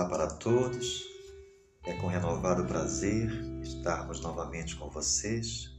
[0.00, 1.04] Olá para todos.
[1.84, 3.30] É com renovado prazer
[3.60, 5.78] estarmos novamente com vocês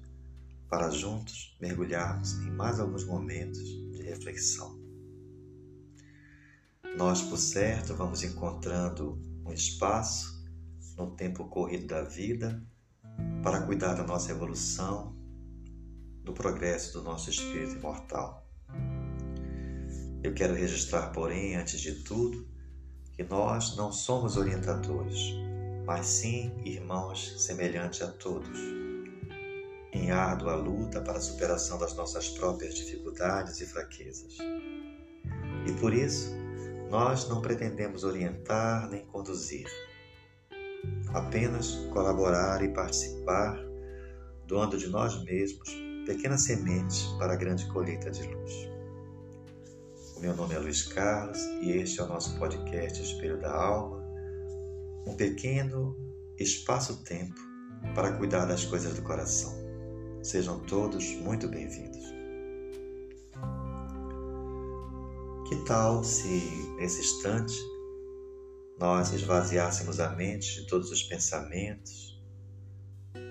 [0.69, 4.79] para juntos mergulharmos em mais alguns momentos de reflexão.
[6.95, 10.45] Nós, por certo, vamos encontrando um espaço
[10.95, 12.63] no tempo corrido da vida
[13.41, 15.15] para cuidar da nossa evolução,
[16.23, 18.47] do progresso do nosso espírito imortal.
[20.21, 22.50] Eu quero registrar, porém, antes de tudo,
[23.21, 25.35] que nós não somos orientadores,
[25.85, 28.57] mas sim irmãos semelhantes a todos,
[29.93, 34.37] em árdua luta para a superação das nossas próprias dificuldades e fraquezas.
[35.67, 36.33] E por isso,
[36.89, 39.67] nós não pretendemos orientar nem conduzir,
[41.13, 43.55] apenas colaborar e participar,
[44.47, 45.69] doando de nós mesmos
[46.07, 48.80] pequenas sementes para a grande colheita de luz.
[50.21, 54.03] Meu nome é Luiz Carlos e este é o nosso podcast Espelho da Alma,
[55.07, 55.97] um pequeno
[56.37, 57.41] espaço-tempo
[57.95, 59.51] para cuidar das coisas do coração.
[60.21, 62.03] Sejam todos muito bem-vindos.
[65.49, 66.43] Que tal se,
[66.77, 67.55] nesse instante,
[68.79, 72.21] nós esvaziássemos a mente de todos os pensamentos,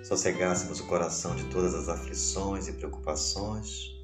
[0.03, 4.00] sossegássemos o coração de todas as aflições e preocupações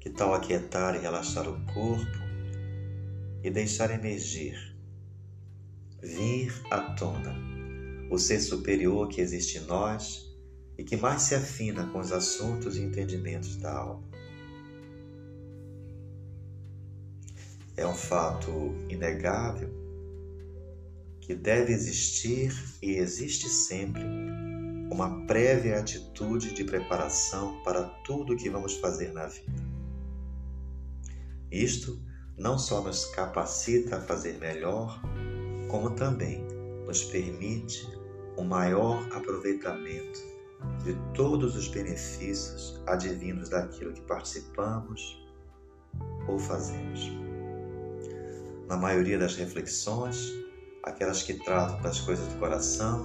[0.00, 2.18] que tal aquietar e relaxar o corpo
[3.42, 4.56] e deixar emergir,
[6.02, 7.36] vir à tona,
[8.10, 10.26] o ser superior que existe em nós
[10.78, 14.02] e que mais se afina com os assuntos e entendimentos da alma.
[17.76, 18.50] É um fato
[18.88, 19.70] inegável
[21.20, 24.02] que deve existir e existe sempre
[24.90, 29.69] uma prévia atitude de preparação para tudo o que vamos fazer na vida.
[31.50, 32.00] Isto
[32.38, 35.00] não só nos capacita a fazer melhor,
[35.68, 36.42] como também
[36.86, 37.86] nos permite
[38.38, 40.18] um maior aproveitamento
[40.84, 45.26] de todos os benefícios advindos daquilo que participamos
[46.28, 47.10] ou fazemos.
[48.68, 50.32] Na maioria das reflexões,
[50.84, 53.04] aquelas que tratam das coisas do coração,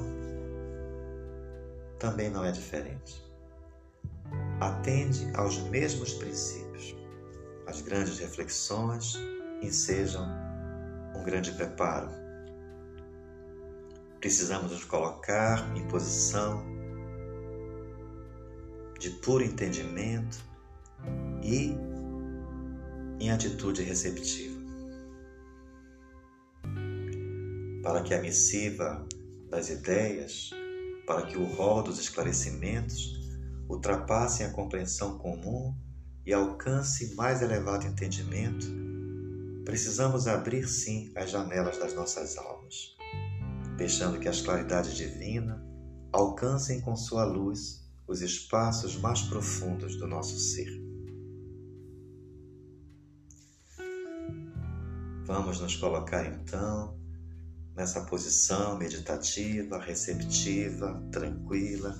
[1.98, 3.26] também não é diferente.
[4.60, 6.65] Atende aos mesmos princípios
[7.76, 9.20] as grandes reflexões
[9.62, 10.26] ensejam
[11.14, 12.10] um grande preparo.
[14.22, 16.64] Precisamos nos colocar em posição
[18.98, 20.38] de puro entendimento
[21.44, 21.76] e
[23.20, 24.56] em atitude receptiva.
[27.84, 29.06] Para que a missiva
[29.50, 30.50] das ideias,
[31.06, 33.20] para que o rol dos esclarecimentos
[33.68, 35.76] ultrapassem a compreensão comum
[36.26, 38.66] e alcance mais elevado entendimento,
[39.64, 42.96] precisamos abrir sim as janelas das nossas almas,
[43.78, 45.60] deixando que as claridades divinas
[46.12, 50.70] alcancem com sua luz os espaços mais profundos do nosso ser.
[55.26, 57.00] Vamos nos colocar então
[57.76, 61.96] nessa posição meditativa, receptiva, tranquila,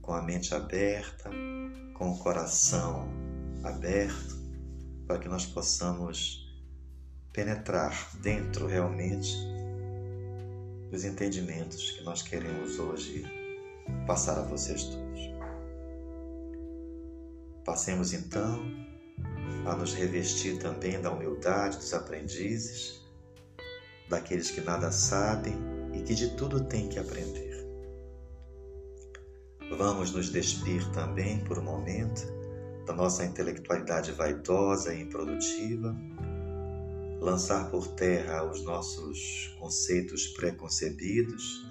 [0.00, 1.30] com a mente aberta
[1.94, 3.08] com o coração
[3.62, 4.36] aberto
[5.06, 6.44] para que nós possamos
[7.32, 9.34] penetrar dentro realmente
[10.90, 13.24] dos entendimentos que nós queremos hoje
[14.06, 15.20] passar a vocês todos.
[17.64, 18.60] Passemos então
[19.66, 23.00] a nos revestir também da humildade dos aprendizes,
[24.08, 25.56] daqueles que nada sabem
[25.94, 27.43] e que de tudo têm que aprender.
[29.70, 32.22] Vamos nos despir também por um momento
[32.86, 35.96] da nossa intelectualidade vaidosa e improdutiva,
[37.20, 41.66] lançar por terra os nossos conceitos preconcebidos,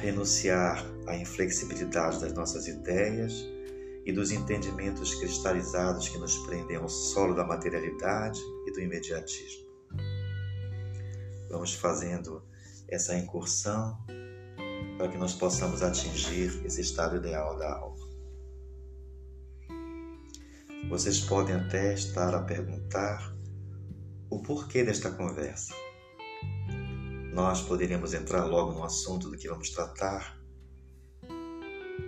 [0.00, 3.46] renunciar à inflexibilidade das nossas ideias
[4.06, 9.64] e dos entendimentos cristalizados que nos prendem ao solo da materialidade e do imediatismo.
[11.50, 12.42] Vamos fazendo
[12.88, 13.96] essa incursão
[14.96, 18.04] para que nós possamos atingir esse estado ideal da alma.
[20.88, 23.34] Vocês podem até estar a perguntar
[24.30, 25.74] o porquê desta conversa.
[27.32, 30.38] Nós poderíamos entrar logo no assunto do que vamos tratar.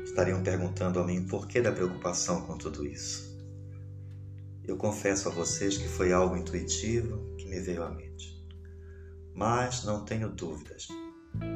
[0.05, 3.35] Estariam perguntando a mim por que da preocupação com tudo isso.
[4.63, 8.37] Eu confesso a vocês que foi algo intuitivo que me veio à mente.
[9.35, 10.87] Mas não tenho dúvidas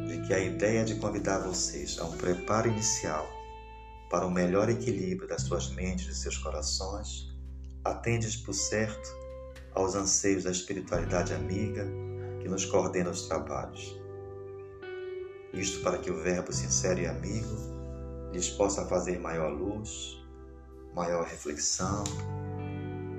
[0.06, 3.28] de que a ideia de convidar vocês a um preparo inicial
[4.10, 7.30] para o melhor equilíbrio das suas mentes e seus corações
[7.84, 9.08] atende, por certo,
[9.74, 11.86] aos anseios da espiritualidade amiga
[12.40, 13.98] que nos coordena os trabalhos.
[15.52, 17.56] Isto para que o Verbo sincero e amigo
[18.32, 20.20] lhes possa fazer maior luz,
[20.94, 22.04] maior reflexão,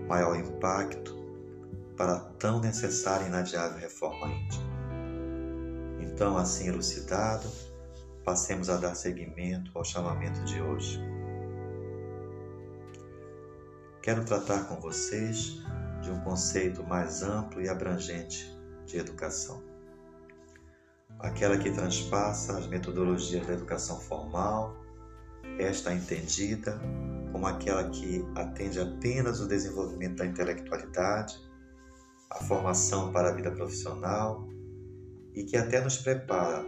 [0.07, 1.15] maior impacto
[1.97, 4.70] para a tão necessária e inadiável reforma íntima.
[6.13, 7.49] Então, assim elucidado,
[8.23, 10.99] passemos a dar seguimento ao chamamento de hoje.
[14.01, 15.57] Quero tratar com vocês
[16.01, 18.51] de um conceito mais amplo e abrangente
[18.85, 19.63] de educação.
[21.19, 24.75] Aquela que transpassa as metodologias da educação formal,
[25.59, 26.79] esta entendida
[27.31, 31.39] como aquela que atende apenas o desenvolvimento da intelectualidade,
[32.29, 34.47] a formação para a vida profissional
[35.33, 36.65] e que até nos prepara,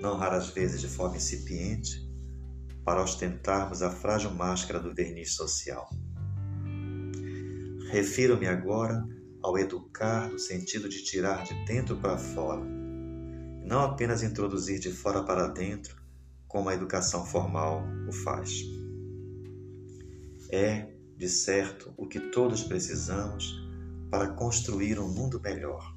[0.00, 2.10] não raras vezes de forma incipiente,
[2.84, 5.88] para ostentarmos a frágil máscara do verniz social.
[7.90, 9.06] Refiro-me agora
[9.42, 12.64] ao educar no sentido de tirar de dentro para fora,
[13.64, 15.96] não apenas introduzir de fora para dentro,
[16.48, 18.62] como a educação formal o faz.
[20.50, 23.62] É, de certo, o que todos precisamos
[24.10, 25.96] para construir um mundo melhor,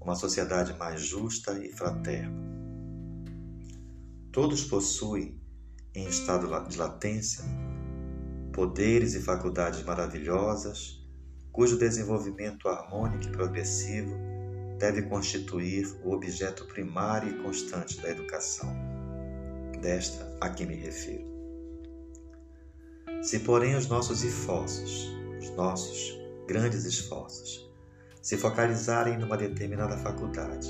[0.00, 2.48] uma sociedade mais justa e fraterna.
[4.32, 5.40] Todos possuem,
[5.94, 7.44] em estado de latência,
[8.52, 10.98] poderes e faculdades maravilhosas,
[11.52, 14.16] cujo desenvolvimento harmônico e progressivo
[14.78, 18.68] deve constituir o objeto primário e constante da educação.
[19.80, 21.26] Desta a que me refiro.
[23.22, 25.08] Se, porém, os nossos esforços,
[25.40, 26.16] os nossos
[26.46, 27.67] grandes esforços,
[28.28, 30.68] se focalizarem numa determinada faculdade,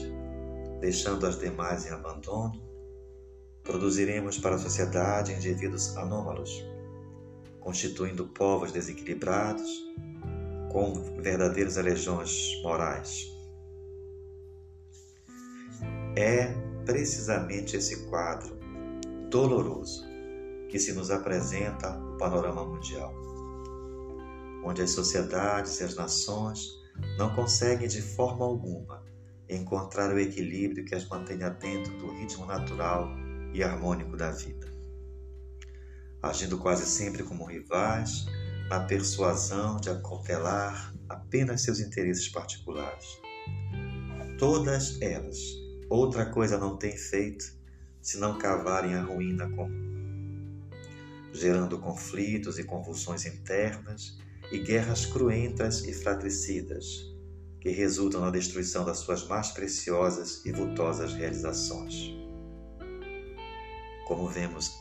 [0.79, 2.53] deixando as demais em abandono,
[3.65, 6.65] produziremos para a sociedade indivíduos anômalos,
[7.59, 9.69] constituindo povos desequilibrados,
[10.71, 13.27] com verdadeiras legiões morais.
[16.15, 16.55] É
[16.87, 18.57] precisamente esse quadro
[19.29, 20.07] doloroso
[20.69, 23.13] que se nos apresenta o panorama mundial,
[24.65, 26.79] onde as sociedades e as nações
[27.17, 29.03] não conseguem de forma alguma
[29.49, 33.09] encontrar o equilíbrio que as mantenha dentro do ritmo natural
[33.53, 34.67] e harmônico da vida,
[36.23, 38.27] agindo quase sempre como rivais
[38.69, 43.19] na persuasão de acautelar apenas seus interesses particulares.
[44.39, 45.39] Todas elas,
[45.89, 47.57] outra coisa não têm feito
[48.03, 49.89] senão cavarem a ruína comum
[51.33, 54.19] gerando conflitos e convulsões internas
[54.51, 56.87] e guerras cruentas e fratricidas,
[57.61, 62.15] que resultam na destruição das suas mais preciosas e vultosas realizações.
[64.07, 64.73] Como vemos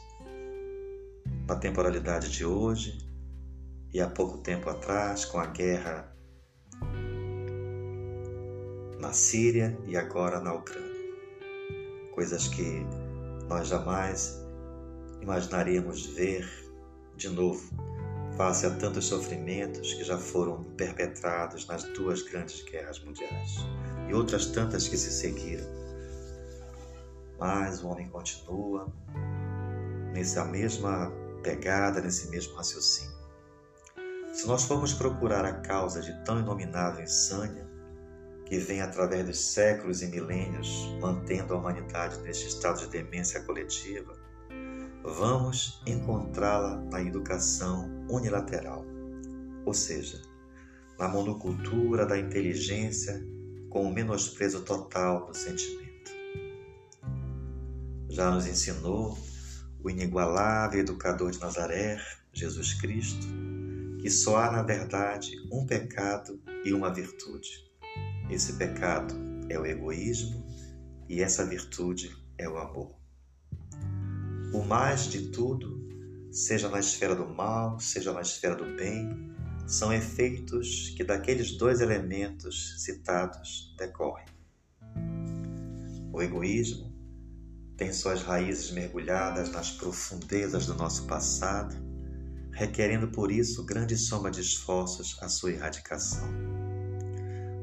[1.48, 2.98] na temporalidade de hoje
[3.94, 6.14] e há pouco tempo atrás, com a guerra
[9.00, 10.88] na Síria e agora na Ucrânia.
[12.14, 12.86] Coisas que
[13.48, 14.38] nós jamais
[15.22, 16.48] imaginaríamos ver
[17.16, 17.70] de novo,
[18.38, 23.58] face a tantos sofrimentos que já foram perpetrados nas duas grandes guerras mundiais
[24.08, 25.66] e outras tantas que se seguiram.
[27.40, 28.94] Mas o homem continua
[30.14, 33.18] nessa mesma pegada, nesse mesmo raciocínio.
[34.32, 37.68] Se nós formos procurar a causa de tão inominável insânia,
[38.46, 40.70] que vem através dos séculos e milênios
[41.02, 44.14] mantendo a humanidade neste estado de demência coletiva,
[45.04, 48.86] vamos encontrá-la na educação unilateral,
[49.66, 50.22] ou seja,
[50.98, 53.24] na monocultura da inteligência
[53.70, 56.12] com o menosprezo total do sentimento.
[58.10, 59.18] Já nos ensinou
[59.84, 62.02] o inigualável educador de Nazaré,
[62.34, 63.28] Jesus Cristo,
[64.00, 67.68] que só há na verdade um pecado e uma virtude.
[68.30, 69.14] Esse pecado
[69.50, 70.46] é o egoísmo
[71.08, 72.96] e essa virtude é o amor.
[74.54, 75.88] O mais de tudo,
[76.32, 79.36] seja na esfera do mal, seja na esfera do bem,
[79.68, 84.26] são efeitos que daqueles dois elementos citados decorrem.
[86.14, 86.96] O egoísmo
[87.76, 91.76] tem suas raízes mergulhadas nas profundezas do nosso passado,
[92.52, 96.28] requerendo por isso grande soma de esforços à sua erradicação.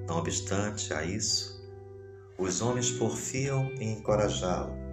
[0.06, 1.61] Não obstante a isso,
[2.38, 4.83] os homens porfiam em encorajá-lo,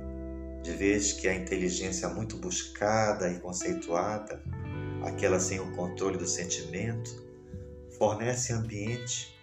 [0.61, 4.43] de vez que a inteligência muito buscada e conceituada,
[5.03, 7.09] aquela sem o controle do sentimento,
[7.97, 9.35] fornece ambiente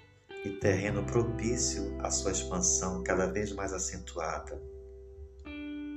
[0.44, 4.62] e terreno propício à sua expansão cada vez mais acentuada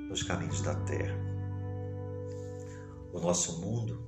[0.10, 1.18] nos caminhos da Terra.
[3.14, 4.04] O nosso mundo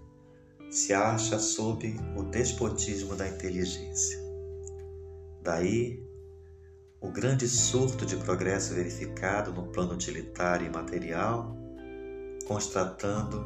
[0.70, 4.18] se acha sob o despotismo da inteligência.
[5.42, 6.03] Daí
[7.04, 11.54] o grande surto de progresso verificado no plano utilitário e material,
[12.48, 13.46] constatando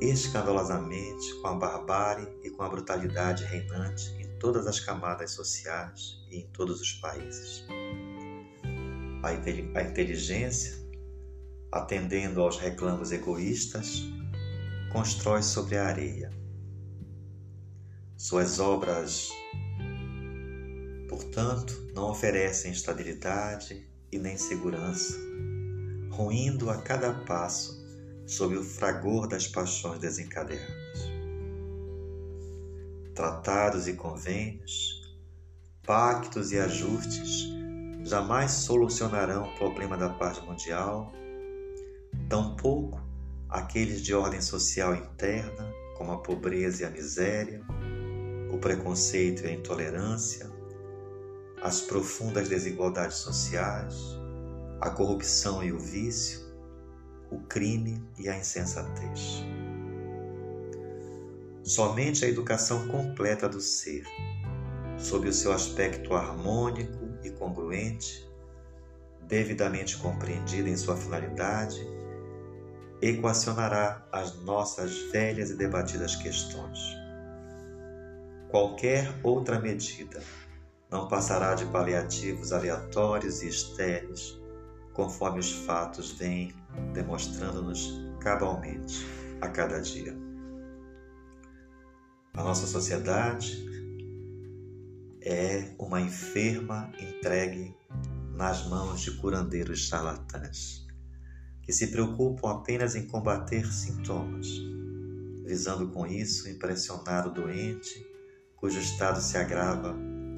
[0.00, 6.38] escandalosamente com a barbárie e com a brutalidade reinante em todas as camadas sociais e
[6.38, 7.66] em todos os países.
[9.24, 10.78] A inteligência,
[11.72, 14.04] atendendo aos reclamos egoístas,
[14.92, 16.30] constrói sobre a areia.
[18.16, 19.30] Suas obras,
[21.14, 25.16] portanto, não oferecem estabilidade e nem segurança,
[26.10, 27.80] ruindo a cada passo
[28.26, 31.14] sob o fragor das paixões desencadeadas.
[33.14, 35.08] Tratados e convênios,
[35.86, 37.48] pactos e ajustes
[38.02, 41.12] jamais solucionarão o problema da paz mundial,
[42.28, 43.00] tampouco
[43.48, 47.62] aqueles de ordem social interna, como a pobreza e a miséria,
[48.52, 50.53] o preconceito e a intolerância,
[51.64, 53.96] as profundas desigualdades sociais,
[54.82, 56.40] a corrupção e o vício,
[57.30, 59.42] o crime e a insensatez.
[61.62, 64.04] Somente a educação completa do ser,
[64.98, 68.30] sob o seu aspecto harmônico e congruente,
[69.22, 71.80] devidamente compreendida em sua finalidade,
[73.00, 76.78] equacionará as nossas velhas e debatidas questões.
[78.50, 80.22] Qualquer outra medida
[80.90, 84.38] não passará de paliativos aleatórios e estéreis
[84.94, 86.54] conforme os fatos vêm
[86.92, 89.04] demonstrando-nos cabalmente
[89.40, 90.16] a cada dia.
[92.32, 93.64] A nossa sociedade
[95.20, 97.74] é uma enferma entregue
[98.34, 100.86] nas mãos de curandeiros charlatãs,
[101.62, 104.48] que se preocupam apenas em combater sintomas,
[105.44, 108.04] visando com isso impressionar o doente,
[108.56, 109.94] cujo estado se agrava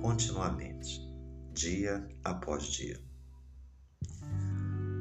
[0.06, 1.04] continuamente,
[1.52, 2.96] dia após dia.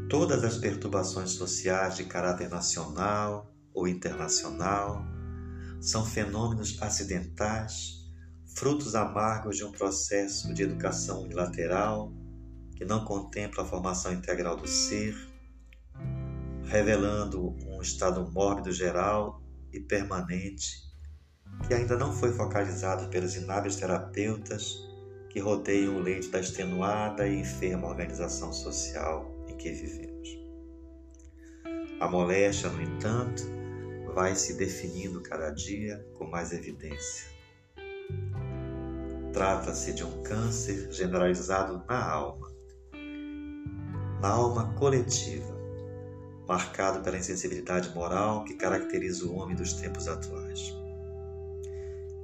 [0.10, 5.06] Todas as perturbações sociais de caráter nacional ou internacional
[5.80, 8.04] são fenômenos acidentais,
[8.56, 12.12] frutos amargos de um processo de educação unilateral
[12.76, 15.16] que não contempla a formação integral do ser,
[16.64, 19.40] revelando um estado mórbido geral
[19.72, 20.84] e permanente
[21.68, 24.95] que ainda não foi focalizado pelos inábeis terapeutas
[25.36, 30.30] que rodeiam o leito da extenuada e enferma organização social que vivemos.
[32.00, 33.44] A moléstia, no entanto,
[34.14, 37.28] vai se definindo cada dia com mais evidência.
[39.34, 42.50] Trata-se de um câncer generalizado na alma,
[44.22, 45.54] na alma coletiva,
[46.48, 50.74] marcado pela insensibilidade moral que caracteriza o homem dos tempos atuais.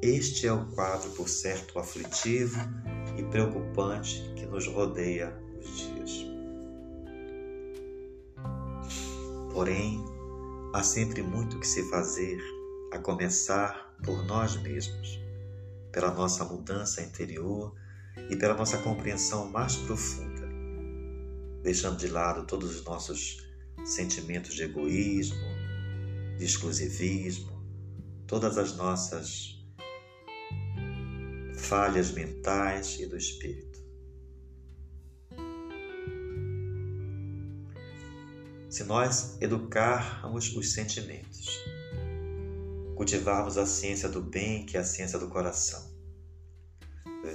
[0.02, 2.58] Este é o quadro, por certo, aflitivo
[3.18, 6.26] e preocupante que nos rodeia os dias.
[9.52, 10.04] Porém,
[10.74, 12.40] há sempre muito que se fazer,
[12.92, 15.20] a começar por nós mesmos,
[15.92, 17.74] pela nossa mudança interior
[18.30, 20.48] e pela nossa compreensão mais profunda,
[21.64, 23.46] deixando de lado todos os nossos
[23.86, 25.46] sentimentos de egoísmo,
[26.38, 27.62] de exclusivismo,
[28.26, 29.61] todas as nossas
[31.62, 33.72] falhas mentais e do espírito.
[38.72, 41.62] se nós educarmos os sentimentos,
[42.96, 45.92] cultivarmos a ciência do bem, que é a ciência do coração,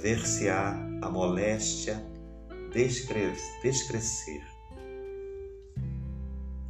[0.01, 2.03] ver-se-á a moléstia
[2.73, 4.43] descrescer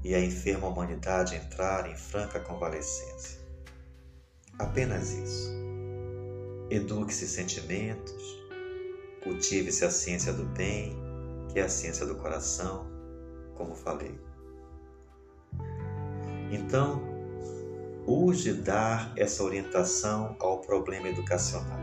[0.03, 3.39] e a enferma humanidade entrar em franca convalescência.
[4.59, 5.56] Apenas isso.
[6.69, 8.38] Eduque-se sentimentos,
[9.24, 10.97] cultive-se a ciência do bem,
[11.51, 12.86] que é a ciência do coração,
[13.55, 14.19] como falei.
[16.51, 17.01] Então,
[18.05, 21.79] urge dar essa orientação ao problema educacional.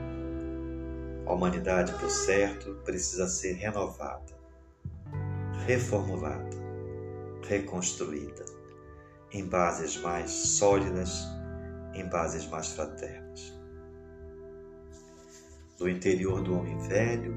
[1.27, 4.39] A humanidade, por certo, precisa ser renovada,
[5.67, 6.57] reformulada,
[7.49, 8.45] reconstruída,
[9.33, 11.25] em bases mais sólidas,
[11.95, 13.24] em bases mais fraternas.
[15.79, 17.37] Do interior do homem velho,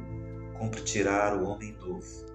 [0.57, 2.25] cumpre tirar o homem novo,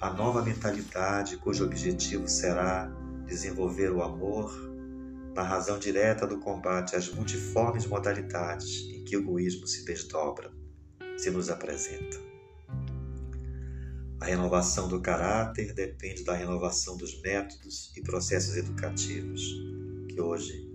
[0.00, 2.86] a nova mentalidade cujo objetivo será
[3.26, 4.52] desenvolver o amor
[5.34, 10.50] na razão direta do combate às multiformes modalidades em que o egoísmo se desdobra,
[11.16, 12.18] se nos apresenta.
[14.20, 19.42] A renovação do caráter depende da renovação dos métodos e processos educativos
[20.08, 20.70] que hoje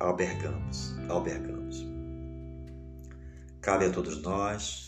[0.00, 0.94] albergamos.
[1.08, 1.61] albergamos.
[3.62, 4.86] Cabe a todos nós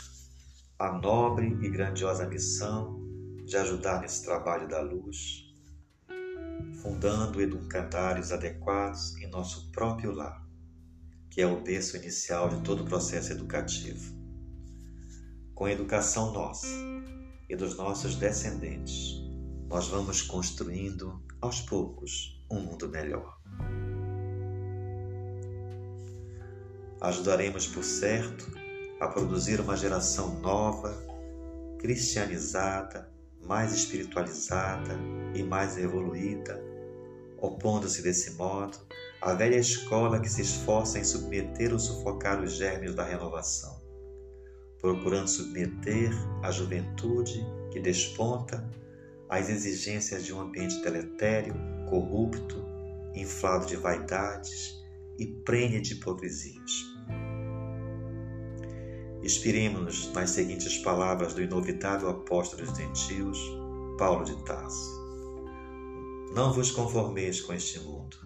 [0.81, 3.01] a nobre e grandiosa missão
[3.45, 5.45] de ajudar nesse trabalho da luz,
[6.83, 10.45] fundando educandários adequados em nosso próprio lar,
[11.31, 14.13] que é o berço inicial de todo o processo educativo.
[15.55, 16.67] Com a educação nossa
[17.49, 19.23] e dos nossos descendentes,
[19.69, 23.39] nós vamos construindo aos poucos um mundo melhor.
[27.01, 28.64] Ajudaremos, por certo,
[29.01, 30.95] a produzir uma geração nova,
[31.79, 34.95] cristianizada, mais espiritualizada
[35.35, 36.63] e mais evoluída,
[37.39, 38.79] opondo-se desse modo
[39.21, 43.83] à velha escola que se esforça em submeter ou sufocar os germes da renovação,
[44.81, 46.11] procurando submeter
[46.43, 48.67] a juventude que desponta
[49.29, 51.55] às exigências de um ambiente deletério,
[51.89, 52.65] corrupto,
[53.15, 54.83] inflado de vaidades
[55.19, 56.94] e prenhe de hipocrisias.
[59.25, 63.39] Inspiremos-nos nas seguintes palavras do inovitável apóstolo dos gentios,
[63.97, 65.03] Paulo de Tarso.
[66.35, 68.19] Não vos conformeis com este mundo,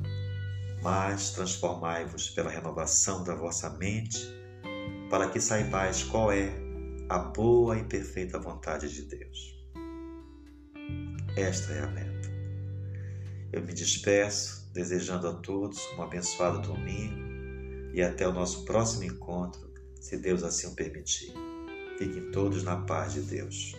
[0.83, 4.19] mas transformai-vos pela renovação da vossa mente,
[5.09, 6.53] para que saibais qual é
[7.09, 9.57] a boa e perfeita vontade de Deus.
[11.37, 12.29] Esta é a meta.
[13.53, 19.68] Eu me despeço, desejando a todos um abençoado domingo e até o nosso próximo encontro
[20.01, 21.33] se Deus assim o permitir.
[21.99, 23.75] Fiquem todos na paz de Deus.